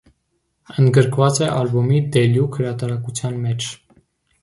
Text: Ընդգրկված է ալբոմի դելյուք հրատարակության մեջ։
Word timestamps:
Ընդգրկված 0.83 1.37
է 1.45 1.51
ալբոմի 1.59 2.01
դելյուք 2.17 2.61
հրատարակության 2.63 3.43
մեջ։ 3.49 3.73